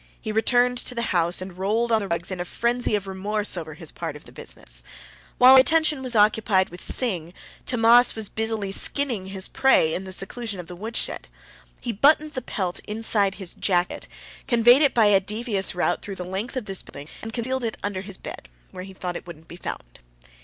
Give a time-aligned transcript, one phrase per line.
[0.19, 3.55] He returned to the house and rolled on the rugs in a frenzy of remorse
[3.55, 4.81] over his part of the business.
[5.37, 7.35] While our attention was occupied with Sing,
[7.67, 11.27] Tammas was busily skinning his prey in the seclusion of the woodshed.
[11.81, 14.07] He buttoned the pelt inside his jacket,
[14.47, 17.77] conveyed it by a devious route through the length of this building, and concealed it
[17.83, 19.99] under his bed where he thought it wouldn't be found.